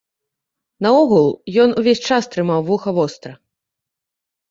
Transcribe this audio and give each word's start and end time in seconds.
Наогул, 0.85 1.27
ён 1.65 1.77
увесь 1.83 2.03
час 2.09 2.23
трымаў 2.35 2.67
вуха 2.73 2.89
востра. 2.99 3.33